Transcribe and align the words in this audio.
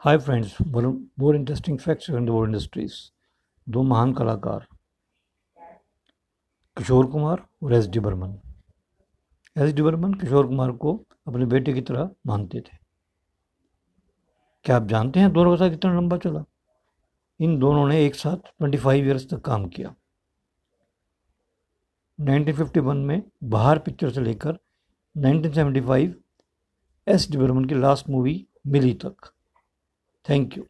Hi 0.00 0.16
friends 0.18 0.56
more 0.62 1.36
interesting 1.36 1.78
facts 1.78 2.08
in 2.10 2.24
the 2.26 2.30
world 2.30 2.48
industries 2.48 2.94
दो 3.66 3.82
महान 3.82 4.12
कलाकार 4.14 4.66
किशोर 6.76 7.06
कुमार 7.06 7.42
और 7.62 7.72
S 7.74 7.86
D 7.88 8.00
Burman 8.00 8.36
S 9.56 9.72
D 9.74 9.82
Burman 9.82 10.14
Kishore 10.14 10.46
Kumar 10.46 10.72
को 10.82 10.92
अपने 11.28 11.46
बेटे 11.46 11.72
की 11.72 11.80
तरह 11.80 12.10
मानते 12.26 12.60
थे। 12.60 12.76
क्या 14.64 14.76
आप 14.76 14.86
जानते 14.88 15.20
हैं 15.20 15.32
दोनों 15.32 15.50
का 15.50 15.64
साथ 15.64 15.70
कितना 15.70 15.92
लंबा 15.94 16.16
चला? 16.16 16.44
इन 17.40 17.58
दोनों 17.58 17.86
ने 17.88 18.04
एक 18.06 18.14
साथ 18.14 18.52
25 18.62 18.94
ईयर्स 18.96 19.28
तक 19.30 19.40
काम 19.44 19.66
किया। 19.68 19.94
1951 22.18 23.04
में 23.06 23.22
बाहर 23.44 23.78
पिक्चर 23.78 24.10
से 24.10 24.20
लेकर 24.20 24.58
1975 25.16 26.14
एस 27.06 27.30
डी 27.30 27.38
बर्मन 27.38 27.64
की 27.64 27.74
लास्ट 27.74 28.08
मूवी 28.08 28.44
मिली 28.66 28.92
तक। 29.04 29.32
Thank 30.26 30.56
you. 30.56 30.66